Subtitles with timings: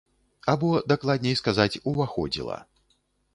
[0.53, 2.57] Або, дакладней сказаць, уваходзіла.